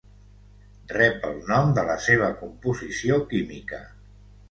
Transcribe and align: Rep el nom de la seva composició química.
Rep 0.97 1.27
el 1.33 1.37
nom 1.51 1.71
de 1.81 1.85
la 1.91 1.99
seva 2.07 2.33
composició 2.43 3.25
química. 3.37 3.87